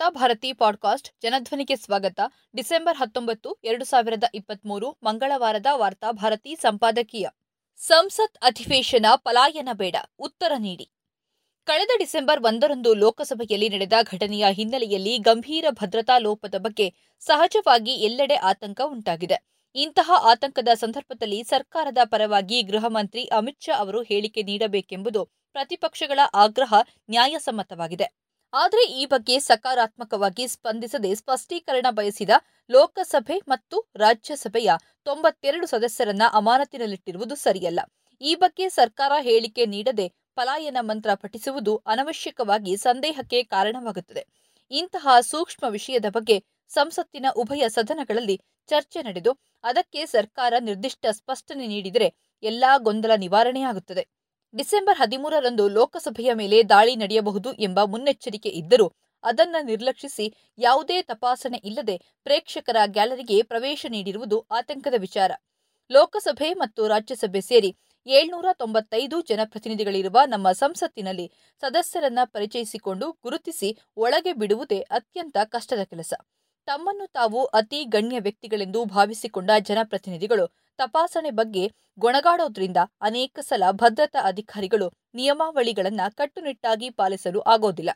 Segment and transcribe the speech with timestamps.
[0.00, 2.20] Varthabharati podcast ಜನಧ್ವನಿಗೆ ಸ್ವಾಗತ.
[2.56, 7.28] December ಹತ್ತೊಂಬತ್ತು, ಎರಡು ಸಾವಿರದ ಇಪ್ಪತ್ಮೂರು, ಮಂಗಳವಾರದ ವಾರ್ತಾ ಭಾರತಿ ಸಂಪಾದಕೀಯ.
[7.76, 10.90] ಸಂಸತ್ ಅಧಿವೇಶನ ಪಲಾಯನ ಬೇಡ, ಉತ್ತರ ನೀಡಿ.
[11.64, 19.68] ಕಳೆದ ಡಿಸೆಂಬರ್ ಒಂದರಂದು ಲೋಕಸಭೆಯಲ್ಲಿ ನಡೆದ ಘಟನೆಯ ಹಿನ್ನೆಲೆಯಲ್ಲಿ ಗಂಭೀರ ಭದ್ರತಾ ಲೋಪದ ಬಗ್ಗೆ ಸಹಜವಾಗಿ ಎಲ್ಲೆಡೆ ಆತಂಕ ಉಂಟಾಗಿದೆ.
[19.74, 26.74] ಇಂತಹ ಆತಂಕದ ಸಂದರ್ಭದಲ್ಲಿ ಸರ್ಕಾರದ ಪರವಾಗಿ ಗೃಹ ಮಂತ್ರಿ ಅಮಿತ್ ಶಾ ಅವರು ಹೇಳಿಕೆ ನೀಡಬೇಕೆಂಬುದು ಪ್ರತಿಪಕ್ಷಗಳ ಆಗ್ರಹ
[27.10, 28.19] ನ್ಯಾಯಸಮ್ಮತವಾಗಿದೆ.
[28.52, 32.30] ಆದರೆ ಈ ಬಗ್ಗೆ ಸಕಾರಾತ್ಮಕವಾಗಿ ಸ್ಪಂದಿಸದೆ ಸ್ಪಷ್ಟೀಕರಣ ಬಯಸಿದ
[32.70, 34.70] ಲೋಕಸಭೆ ಮತ್ತು ರಾಜ್ಯಸಭೆಯ
[35.04, 37.80] ತೊಂಬತ್ತೆರಡು ಸದಸ್ಯರನ್ನ ಅಮಾನತಿನಲ್ಲಿಟ್ಟಿರುವುದು ಸರಿಯಲ್ಲ.
[38.20, 40.06] ಈ ಬಗ್ಗೆ ಸರ್ಕಾರ ಹೇಳಿಕೆ ನೀಡದೆ
[40.36, 44.22] ಪಲಾಯನ ಮಂತ್ರ ಪಠಿಸುವುದು ಅನವಶ್ಯಕವಾಗಿ ಸಂದೇಹಕ್ಕೆ ಕಾರಣವಾಗುತ್ತದೆ.
[44.70, 46.36] ಇಂತಹ ಸೂಕ್ಷ್ಮ ವಿಷಯದ ಬಗ್ಗೆ
[46.70, 48.36] ಸಂಸತ್ತಿನ ಉಭಯ ಸದನಗಳಲ್ಲಿ
[48.68, 49.32] ಚರ್ಚೆ ನಡೆದು
[49.64, 52.08] ಅದಕ್ಕೆ ಸರ್ಕಾರ ನಿರ್ದಿಷ್ಟ ಸ್ಪಷ್ಟನೆ ನೀಡಿದರೆ
[52.42, 54.04] ಎಲ್ಲಾ ಗೊಂದಲ ನಿವಾರಣೆಯಾಗುತ್ತದೆ.
[54.54, 58.86] ಡಿಸೆಂಬರ್ ಹದಿಮೂರರಂದು ಲೋಕಸಭೆಯ ಮೇಲೆ ದಾಳಿ ನಡೆಯಬಹುದು ಎಂಬ ಮುನ್ನೆಚ್ಚರಿಕೆ ಇದ್ದರೂ
[59.24, 60.26] ಅದನ್ನ ನಿರ್ಲಕ್ಷಿಸಿ
[60.58, 65.30] ಯಾವುದೇ ತಪಾಸಣೆ ಇಲ್ಲದೆ ಪ್ರೇಕ್ಷಕರ ಗ್ಯಾಲರಿಗೆ ಪ್ರವೇಶ ನೀಡಿರುವುದು ಆತಂಕದ ವಿಚಾರ.
[65.90, 67.70] ಲೋಕಸಭೆ ಮತ್ತು ರಾಜ್ಯಸಭೆ ಸೇರಿ
[68.06, 71.26] ಏಳ್ನೂರ ತೊಂಬತ್ತೈದು ಜನಪ್ರತಿನಿಧಿಗಳಿರುವ ನಮ್ಮ ಸಂಸತ್ತಿನಲ್ಲಿ
[71.62, 76.12] ಸದಸ್ಯರನ್ನ ಪರಿಚಯಿಸಿಕೊಂಡು ಗುರುತಿಸಿ ಒಳಗೆ ಬಿಡುವುದೇ ಅತ್ಯಂತ ಕಷ್ಟದ ಕೆಲಸ.
[76.68, 80.46] ತಮ್ಮನ್ನು ತಾವು ಅತಿ ಗಣ್ಯ ವ್ಯಕ್ತಿಗಳೆಂದು ಭಾವಿಸಿಕೊಂಡ ಜನಪ್ರತಿನಿಧಿಗಳು
[80.80, 81.64] ತಪಾಸಣೆ ಬಗ್ಗೆ
[81.98, 87.90] ಗೊಣಗಾಡೋದ್ರಿಂದ ಅನೇಕ ಸಲ ಭದ್ರತಾ ಅಧಿಕಾರಿಗಳು ನಿಯಮಾವಳಿಗಳನ್ನ ಕಟ್ಟುನಿಟ್ಟಾಗಿ ಪಾಲಿಸಲು ಆಗೋದಿಲ್ಲ.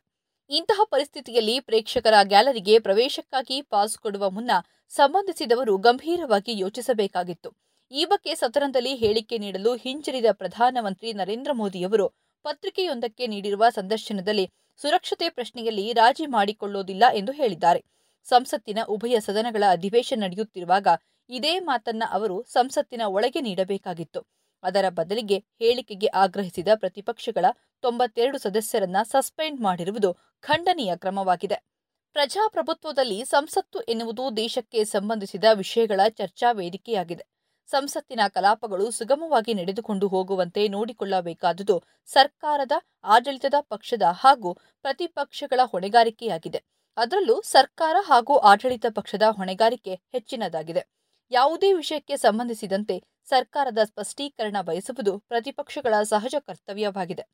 [0.51, 4.51] ಇಂತಹ ಪರಿಸ್ಥಿತಿಯಲ್ಲಿ ಪ್ರೇಕ್ಷಕರ ಗ್ಯಾಲರಿಗೆ ಪ್ರವೇಶಕ್ಕಾಗಿ ಪಾಸ್ ಕೊಡುವ ಮುನ್ನ
[4.93, 7.51] ಸಂಬಂಧಿಸಿದವರು ಗಂಭೀರವಾಗಿ ಯೋಚಿಸಬೇಕಾಗಿತ್ತು.
[7.93, 12.07] ಈ ಬಗ್ಗೆ ಸದನದಲ್ಲಿ ಹೇಳಿಕೆ ನೀಡಲು ಹಿಂಜರಿದ ಪ್ರಧಾನಮಂತ್ರಿ ನರೇಂದ್ರ ಮೋದಿಯವರು
[12.45, 14.47] ಪತ್ರಿಕೆಯೊಂದಕ್ಕೆ ನೀಡಿರುವ ಸಂದರ್ಶನದಲ್ಲಿ
[14.81, 17.81] ಸುರಕ್ಷತೆ ಪ್ರಶ್ನೆಯಲ್ಲಿ ರಾಜಿ ಮಾಡಿಕೊಳ್ಳೋದಿಲ್ಲ ಎಂದು ಹೇಳಿದ್ದಾರೆ.
[18.27, 20.89] ಸಂಸತ್ತಿನ ಉಭಯ ಸದನಗಳ ಅಧಿವೇಶನ ನಡೆಯುತ್ತಿರುವಾಗ
[21.29, 24.27] ಇದೇ ಮಾತನ್ನ ಅವರು ಸಂಸತ್ತಿನ ಒಳಗೆ ನೀಡಬೇಕಾಗಿತ್ತು.
[24.63, 27.45] ಅದರ ಬದಲಿಗೆ ಹೇಳಿಕೆಗೆ ಆಗ್ರಹಿಸಿದ ಪ್ರತಿಪಕ್ಷಗಳ
[27.81, 31.65] ತೊಂಬತ್ತೆರಡು ಸದಸ್ಯರನ್ನ ಸಸ್ಪೆಂಡ್ ಮಾಡಿರುವುದು ಖಂಡನೀಯ ಕ್ರಮವಾಗಿದೆ.
[32.13, 37.25] ಪ್ರಜಾಪ್ರಭುತ್ವದಲ್ಲಿ ಸಂಸತ್ತು ಎನ್ನುವುದು ದೇಶಕ್ಕೆ ಸಂಬಂಧಿಸಿದ ವಿಷಯಗಳ ಚರ್ಚಾ ವೇದಿಕೆಯಾಗಿದೆ.
[37.67, 42.73] ಸಂಸತ್ತಿನ ಕಲಾಪಗಳು ಸುಗಮವಾಗಿ ನಡೆದುಕೊಂಡು ಹೋಗುವಂತೆ ನೋಡಿಕೊಳ್ಳಬೇಕಾದುದು ಸರ್ಕಾರದ,
[43.05, 46.63] ಆಡಳಿತದ ಪಕ್ಷದ ಹಾಗೂ ಪ್ರತಿಪಕ್ಷಗಳ ಹೊಣೆಗಾರಿಕೆಯಾಗಿದೆ.
[46.97, 51.04] ಅದರಲ್ಲೂ ಸರ್ಕಾರ ಹಾಗೂ ಆಡಳಿತ ಪಕ್ಷದ ಹೊಣೆಗಾರಿಕೆ ಹೆಚ್ಚಿನದಾಗಿದೆ.
[51.31, 57.25] ಯಾವುದೇ ವಿಷಯಕ್ಕೆ ಸಂಬಂಧಿಸಿದಂತೆ ಸರ್ಕಾರದ ಸ್ಪಷ್ಟೀಕರಣ ಬಯಸುವುದು ಪ್ರತಿಪಕ್ಷಗಳ ಸಹಜ ಕರ್ತವ್ಯವಾಗಿದೆ.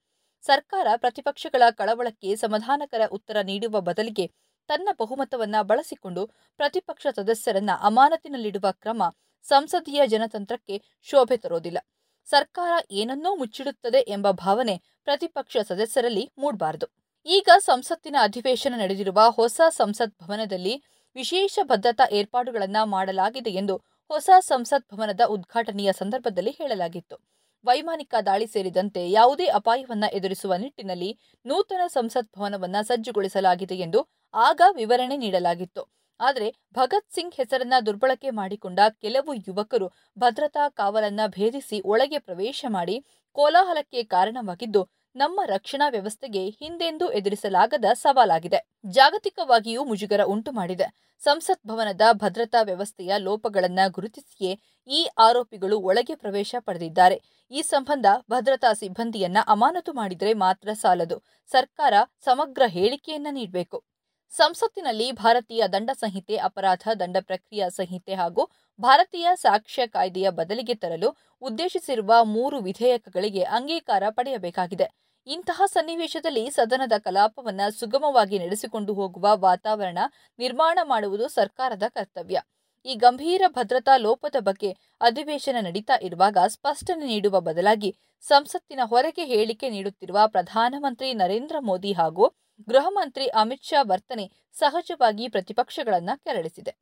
[0.42, 4.26] ಸರ್ಕಾರ ಪ್ರತಿಪಕ್ಷಗಳ ಕಳವಳಕ್ಕೆ ಸಮಾಧಾನಕರ ಉತ್ತರ ನೀಡುವ ಬದಲಿಗೆ
[4.68, 9.02] ತನ್ನ ಬಹುಮತವನ್ನ ಬಳಸಿಕೊಂಡು ಪ್ರತಿಪಕ್ಷ ಸದಸ್ಯರನ್ನ ಅಮಾನತಿನಲ್ಲಿಡುವ ಕ್ರಮ
[9.44, 11.78] ಸಂಸದೀಯ ಜನತಂತ್ರಕ್ಕೆ ಶೋಭೆ ತರೋದಿಲ್ಲ.
[12.24, 16.86] ಸರ್ಕಾರ ಏನನ್ನೋ ಮುಚ್ಚಿಡುತ್ತದೆ ಎಂಬ ಭಾವನೆ ಪ್ರತಿಪಕ್ಷ ಸದಸ್ಯರಲ್ಲಿ ಮೂಡಬಾರದು.
[17.26, 20.82] ಈಗ ಸಂಸತ್ತಿನ ಅಧಿವೇಶನ ನಡೆದಿರುವ ಹೊಸ ಸಂಸತ್ ಭವನದಲ್ಲಿ
[21.16, 23.74] ವಿಶೇಷ ಭದ್ರತಾ ಏರ್ಪಾಡುಗಳನ್ನು ಮಾಡಲಾಗಿದೆ ಎಂದು
[24.10, 27.16] ಹೊಸ ಸಂಸತ್ ಭವನದ ಉದ್ಘಾಟನೆಯ ಸಂದರ್ಭದಲ್ಲಿ ಹೇಳಲಾಗಿತ್ತು.
[27.64, 31.10] ವೈಮಾನಿಕ ದಾಳಿ ಸೇರಿದಂತೆ ಯಾವುದೇ ಅಪಾಯವನ್ನು ಎದುರಿಸುವ ನಿಟ್ಟಿನಲ್ಲಿ
[31.46, 34.00] ನೂತನ ಸಂಸತ್ ಭವನವನ್ನು ಸಜ್ಜುಗೊಳಿಸಲಾಗಿದೆ ಎಂದು
[34.34, 35.82] ಆಗ ವಿವರಣೆ ನೀಡಲಾಗಿತ್ತು.
[36.20, 39.86] ಆದರೆ ಭಗತ್ ಸಿಂಗ್ ಹೆಸರನ್ನ ದುರ್ಬಳಕೆ ಮಾಡಿಕೊಂಡ ಕೆಲವು ಯುವಕರು
[40.18, 42.96] ಭದ್ರತಾ ಕಾವಲನ್ನ ಭೇದಿಸಿ ಒಳಗೆ ಪ್ರವೇಶ ಮಾಡಿ
[43.36, 44.82] ಕೋಲಾಹಲಕ್ಕೆ ಕಾರಣವಾಗಿದ್ದು
[45.16, 48.68] ನಮ್ಮ ರಕ್ಷಣಾ ವ್ಯವಸ್ಥೆಗೆ ಹಿಂದೆಂದೂ ಎದುರಿಸಲಾಗದ ಸವಾಲಾಗಿದೆ.
[48.90, 50.84] ಜಾಗತಿಕವಾಗಿಯೂ ಮುಜುಗರ ಉಂಟು ಮಾಡಿದೆ.
[51.18, 57.22] ಸಂಸತ್ ಭವನದ ಭದ್ರತಾ ವ್ಯವಸ್ಥೆಯ ಲೋಪಗಳನ್ನ ಗುರುತಿಸಿಯೇ ಈ ಆರೋಪಿಗಳು ಒಳಗೆ ಪ್ರವೇಶ ಪಡೆದಿದ್ದಾರೆ.
[57.50, 61.22] ಈ ಸಂಬಂಧ ಭದ್ರತಾ ಸಿಬ್ಬಂದಿಯನ್ನ ಅಮಾನತು ಮಾಡಿದರೆ ಮಾತ್ರ ಸಾಲದು.
[61.50, 61.94] ಸರ್ಕಾರ
[62.24, 63.89] ಸಮಗ್ರ ಹೇಳಿಕೆಯನ್ನ ನೀಡಬೇಕು.
[64.30, 68.48] ಸಂಸತ್ತಿನಲ್ಲಿ ಭಾರತೀಯ ದಂಡ ಸಂಹಿತೆ, ಅಪರಾಧ ದಂಡ ಪ್ರಕ್ರಿಯಾ ಸಂಹಿತೆ ಹಾಗೂ
[68.80, 74.90] ಭಾರತೀಯ ಸಾಕ್ಷ್ಯ ಕಾಯ್ದೆಯ ಬದಲಿಗೆ ತರಲು ಉದ್ದೇಶಿಸಿರುವ ಮೂರು ವಿಧೇಯಕಗಳಿಗೆ ಅಂಗೀಕಾರ ಪಡೆಯಬೇಕಾಗಿದೆ.
[75.26, 79.98] ಇಂತಹ ಸನ್ನಿವೇಶದಲ್ಲಿ ಸದನದ ಕಲಾಪವನ್ನು ಸುಗಮವಾಗಿ ನಡೆಸಿಕೊಂಡು ಹೋಗುವ ವಾತಾವರಣ
[80.38, 82.40] ನಿರ್ಮಾಣ ಮಾಡುವುದು ಸರ್ಕಾರದ ಕರ್ತವ್ಯ.
[82.86, 84.70] ಈ ಗಂಭೀರ ಭದ್ರತಾ ಲೋಪದ ಬಗ್ಗೆ
[85.00, 92.26] ಅಧಿವೇಶನ ನಡೀತಾ ಇರುವಾಗ ಸ್ಪಷ್ಟನೆ ನೀಡುವ ಬದಲಾಗಿ ಸಂಸತ್ತಿನ ಹೊರಗೆ ಹೇಳಿಕೆ ನೀಡುತ್ತಿರುವ ಪ್ರಧಾನಮಂತ್ರಿ ನರೇಂದ್ರ ಮೋದಿ ಹಾಗೂ
[92.68, 94.24] ಗೃಹ ಮಂತ್ರಿ ಅಮಿತ್ ಶಾ ವರ್ತನೆ
[94.54, 96.72] ಸಹಜವಾಗಿ ಪ್ರತಿಪಕ್ಷಗಳನ್ನ ಕೆರಳಿಸಿದೆ.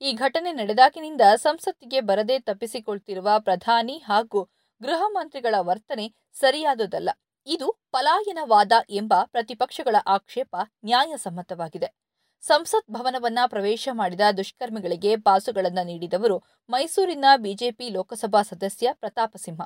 [0.00, 4.42] ಈ ಘಟನೆ ನಡೆದಾಗಿನಿಂದ ಸಂಸತ್ತಿಗೆ ಬರದೆ ತಪ್ಪಿಸಿಕೊಳ್ತಿರುವ ಪ್ರಧಾನಿ ಹಾಗೂ
[4.80, 7.10] ಗೃಹ ಮಂತ್ರಿಗಳ ವರ್ತನೆ ಸರಿಯಾದುದಲ್ಲ.
[7.46, 11.88] ಇದು ಪಲಾಯನವಾದ ಎಂಬ ಪ್ರತಿಪಕ್ಷಗಳ ಆಕ್ಷೇಪ ನ್ಯಾಯಸಮ್ಮತವಾಗಿದೆ.
[12.42, 16.36] ಸಂಸತ್ ಭವನವನ್ನ ಪ್ರವೇಶ ಮಾಡಿದ ದುಷ್ಕರ್ಮಿಗಳಿಗೆ ಪಾಸುಗಳನ್ನು ನೀಡಿದವರು
[16.70, 19.60] ಮೈಸೂರಿನ ಬಿಜೆಪಿ ಲೋಕಸಭಾ ಸದಸ್ಯ ಪ್ರತಾಪ ಸಿಂಹ.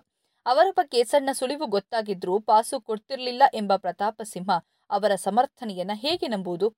[0.46, 4.50] ಅವರ ಬಗ್ಗೆ ಸಣ್ಣ ಸುಳಿವು ಗೊತ್ತಾಗಿದ್ರೂ ಪಾಸು ಕೊಡ್ತಿರಲಿಲ್ಲ ಎಂಬ ಪ್ರತಾಪ ಸಿಂಹ
[4.90, 6.68] ಅವರ ಸಮರ್ಥನೆಯನ್ನ ಹೇಗೆ ನಂಬುವುದು?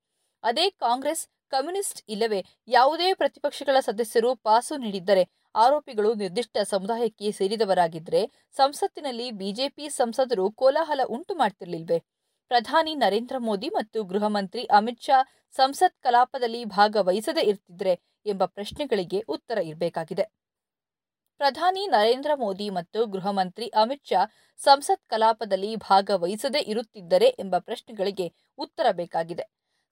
[0.43, 5.23] ಅದೇ ಕಾಂಗ್ರೆಸ್, ಕಮ್ಯುನಿಸ್ಟ್ ಇಲ್ಲವೇ ಯಾವುದೇ ಪ್ರತಿಪಕ್ಷಗಳ ಸದಸ್ಯರು ಪಾಸು ನೀಡಿದ್ದರೆ
[5.55, 8.21] ಆರೋಪಿಗಳು ನಿರ್ದಿಷ್ಟ ಸಮುದಾಯಕ್ಕೆ ಸೇರಿದವರಾಗಿದ್ದರೆ
[8.55, 11.99] ಸಂಸತ್ತಿನಲ್ಲಿ ಬಿಜೆಪಿ ಸಂಸದರು ಕೋಲಾಹಲ ಉಂಟು ಮಾಡ್ತಿರ್ಲಿಲ್ವೇ?
[12.51, 15.17] ಪ್ರಧಾನಿ ನರೇಂದ್ರ ಮೋದಿ ಮತ್ತು ಗೃಹ ಮಂತ್ರಿ ಅಮಿತ್ ಶಾ
[15.53, 17.93] ಸಂಸತ್ ಕಲಾಪದಲ್ಲಿ ಭಾಗವಹಿಸದೇ ಇರ್ತಿದ್ರೆ
[18.25, 20.25] ಎಂಬ ಪ್ರಶ್ನೆಗಳಿಗೆ ಉತ್ತರ ಇರಬೇಕಾಗಿದೆ.
[21.39, 24.21] ಪ್ರಧಾನಿ ನರೇಂದ್ರ ಮೋದಿ ಮತ್ತು ಗೃಹ ಮಂತ್ರಿ ಅಮಿತ್ ಶಾ
[24.59, 28.27] ಸಂಸತ್ ಕಲಾಪದಲ್ಲಿ ಭಾಗವಹಿಸದೇ ಇರುತ್ತಿದ್ದರೆ ಎಂಬ ಪ್ರಶ್ನೆಗಳಿಗೆ
[28.57, 29.45] ಉತ್ತರ ಬೇಕಾಗಿದೆ.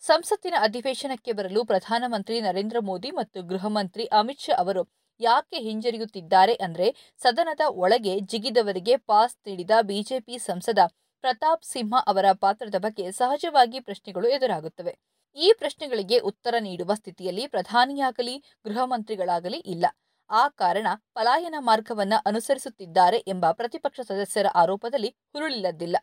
[0.03, 4.83] ಸಂಸತ್ತಿನ ಅಧಿವೇಶನಕ್ಕೆ ಬರಲು ಪ್ರಧಾನಮಂತ್ರಿ ನರೇಂದ್ರ ಮೋದಿ ಮತ್ತು ಗೃಹ ಮಂತ್ರಿ ಅಮಿತ್ ಶಾ ಅವರು
[5.21, 6.87] ಯಾಕೆ ಹಿಂಜರಿಯುತ್ತಿದ್ದಾರೆ ಅಂದ್ರೆ
[7.19, 10.83] ಸದನದ ಒಳಗೆ ಜಿಗಿದವರಿಗೆ ಪಾಸ್ ನೀಡಿದ ಬಿಜೆಪಿ ಸಂಸದ
[11.23, 14.93] ಪ್ರತಾಪ್ ಸಿಂಹ ಅವರ ಪಾತ್ರದ ಬಗ್ಗೆ ಸಹಜವಾಗಿ ಪ್ರಶ್ನೆಗಳು ಎದುರಾಗುತ್ತವೆ.
[15.35, 18.35] ಈ ಪ್ರಶ್ನೆಗಳಿಗೆ ಉತ್ತರ ನೀಡುವ ಸ್ಥಿತಿಯಲ್ಲಿ ಪ್ರಧಾನಿಯಾಗಲಿ,
[18.65, 19.85] ಗೃಹ ಮಂತ್ರಿಗಳಾಗಲಿ ಇಲ್ಲ.
[20.29, 25.97] ಆ ಕಾರಣ ಪಲಾಯನ ಮಾರ್ಗವನ್ನ ಅನುಸರಿಸುತ್ತಿದ್ದಾರೆ ಎಂಬ ಪ್ರತಿಪಕ್ಷ ಸದಸ್ಯರ ಆರೋಪದಲ್ಲಿ ಹುರುಳಿಲ್ಲದ್ದಿಲ್ಲ.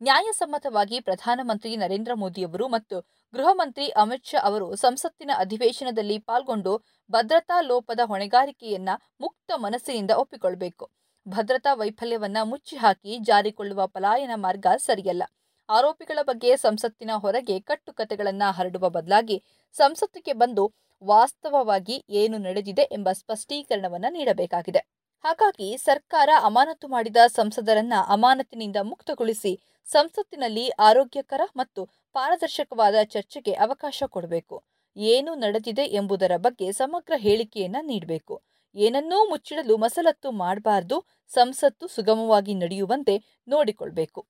[0.00, 2.96] ನ್ಯಾಯಸಮ್ಮತವಾಗಿ ಪ್ರಧಾನಮಂತ್ರಿ ನರೇಂದ್ರ ಮೋದಿಯವರು ಮತ್ತು
[3.34, 6.72] ಗೃಹ ಮಂತ್ರಿ ಅಮಿತ್ ಶಾ ಅವರು ಸಂಸತ್ತಿನ ಅಧಿವೇಶನದಲ್ಲಿ ಪಾಲ್ಗೊಂಡು
[7.10, 8.90] ಭದ್ರತಾ ಲೋಪದ ಹೊಣೆಗಾರಿಕೆಯನ್ನ
[9.20, 10.84] ಮುಕ್ತ ಮನಸ್ಸಿನಿಂದ ಒಪ್ಪಿಕೊಳ್ಬೇಕು.
[11.28, 15.22] ಭದ್ರತಾ ವೈಫಲ್ಯವನ್ನ ಮುಚ್ಚಿಹಾಕಿ ಜಾರಿಕೊಳ್ಳುವ ಪಲಾಯನ ಮಾರ್ಗ ಸರಿಯಲ್ಲ.
[15.68, 19.42] ಆರೋಪಿಗಳ ಬಗ್ಗೆ ಸಂಸತ್ತಿನ ಹೊರಗೆ ಕಟ್ಟುಕತೆಗಳನ್ನು ಹರಡುವ ಬದಲಾಗಿ
[19.72, 20.74] ಸಂಸತ್ತಿಗೆ ಬಂದು
[21.04, 24.78] ವಾಸ್ತವವಾಗಿ ಏನು ನಡೆದಿದೆ ಎಂಬ ಸ್ಪಷ್ಟೀಕರಣವನ್ನ ನೀಡಬೇಕಾಗಿದೆ.
[25.24, 34.64] ಹಾಗಾಗಿ ಸರ್ಕಾರ ಅಮಾನತು ಮಾಡಿದ ಸಂಸದರನ್ನ ಅಮಾನತಿನಿಂದ ಮುಕ್ತಗೊಳಿಸಿ ಸಂಸತ್ತಿನಲ್ಲಿ ಆರೋಗ್ಯಕರ ಮತ್ತು ಪಾರದರ್ಶಕವಾದ ಚರ್ಚೆಗೆ ಅವಕಾಶ ಕೊಡಬೇಕು.
[34.96, 38.42] ಏನು ನಡೆದಿದೆ ಎಂಬುದರ ಬಗ್ಗೆ ಸಮಗ್ರ ಹೇಳಿಕೆಯನ್ನ ನೀಡಬೇಕು.
[38.76, 43.16] ಏನನ್ನೂ ಮುಚ್ಚಿಡಲು ಮಸಲತ್ತು ಮಾಡಬಾರದು ಸಂಸತ್ತು ಸುಗಮವಾಗಿ ನಡೆಯುವಂತೆ
[43.48, 44.20] ನೋಡಿಕೊಳ್ಬೇಕು.